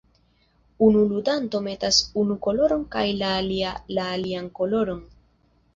[0.85, 5.07] Unu ludanto metas unu koloron kaj la alia la alian koloron.